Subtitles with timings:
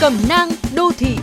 [0.00, 1.16] Cẩm nang đô thị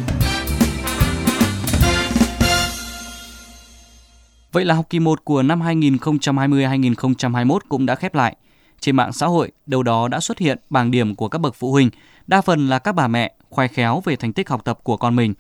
[4.52, 8.36] Vậy là học kỳ 1 của năm 2020-2021 cũng đã khép lại.
[8.80, 11.72] Trên mạng xã hội, đâu đó đã xuất hiện bảng điểm của các bậc phụ
[11.72, 11.90] huynh,
[12.28, 15.16] đa phần là các bà mẹ khoe khéo về thành tích học tập của con
[15.16, 15.34] mình.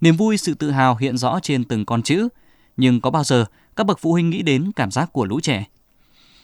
[0.00, 2.28] Niềm vui, sự tự hào hiện rõ trên từng con chữ.
[2.76, 3.44] Nhưng có bao giờ
[3.76, 5.64] các bậc phụ huynh nghĩ đến cảm giác của lũ trẻ?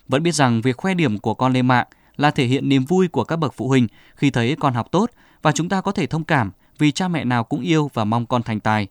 [0.08, 1.86] Vẫn biết rằng việc khoe điểm của con lên mạng
[2.16, 3.86] là thể hiện niềm vui của các bậc phụ huynh
[4.16, 5.10] khi thấy con học tốt
[5.42, 8.26] và chúng ta có thể thông cảm vì cha mẹ nào cũng yêu và mong
[8.26, 8.88] con thành tài.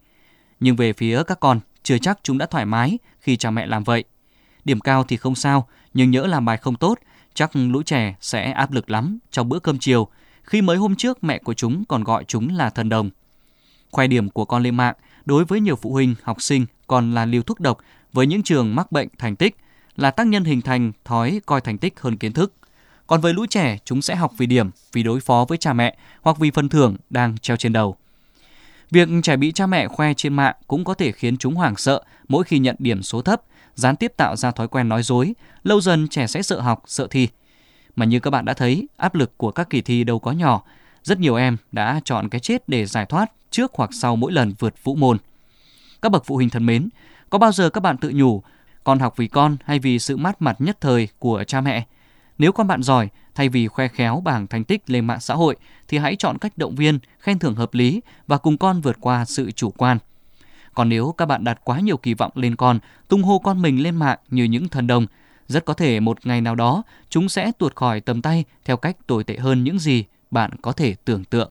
[0.60, 3.84] Nhưng về phía các con, chưa chắc chúng đã thoải mái khi cha mẹ làm
[3.84, 4.04] vậy.
[4.66, 7.00] Điểm cao thì không sao, nhưng nhỡ làm bài không tốt,
[7.34, 10.08] chắc lũ trẻ sẽ áp lực lắm trong bữa cơm chiều,
[10.44, 13.10] khi mấy hôm trước mẹ của chúng còn gọi chúng là thần đồng.
[13.92, 14.96] Khoe điểm của con lên mạng
[15.26, 17.78] đối với nhiều phụ huynh, học sinh còn là liều thuốc độc
[18.14, 19.58] với những trường mắc bệnh thành tích,
[19.96, 22.54] là tác nhân hình thành thói coi thành tích hơn kiến thức.
[23.08, 25.98] Còn với lũ trẻ, chúng sẽ học vì điểm, vì đối phó với cha mẹ
[26.22, 27.96] hoặc vì phần thưởng đang treo trên đầu.
[28.92, 32.04] Việc trẻ bị cha mẹ khoe trên mạng cũng có thể khiến chúng hoảng sợ
[32.28, 33.42] mỗi khi nhận điểm số thấp,
[33.76, 37.08] gián tiếp tạo ra thói quen nói dối, lâu dần trẻ sẽ sợ học, sợ
[37.08, 37.28] thi.
[37.96, 40.64] Mà như các bạn đã thấy, áp lực của các kỳ thi đâu có nhỏ,
[41.04, 44.54] rất nhiều em đã chọn cái chết để giải thoát trước hoặc sau mỗi lần
[44.60, 45.18] vượt vũ môn.
[46.02, 46.90] Các bậc phụ huynh thân mến,
[47.30, 48.44] có bao giờ các bạn tự nhủ
[48.84, 51.86] con học vì con hay vì sự mát mặt nhất thời của cha mẹ?
[52.44, 55.56] Nếu con bạn giỏi, thay vì khoe khéo bảng thành tích lên mạng xã hội
[55.88, 59.26] thì hãy chọn cách động viên, khen thưởng hợp lý và cùng con vượt qua
[59.26, 59.98] sự chủ quan.
[60.74, 63.84] Còn nếu các bạn đặt quá nhiều kỳ vọng lên con, tung hô con mình
[63.84, 65.06] lên mạng như những thần đồng,
[65.48, 68.98] rất có thể một ngày nào đó chúng sẽ tuột khỏi tầm tay theo cách
[69.08, 71.50] tồi tệ hơn những gì bạn có thể tưởng tượng.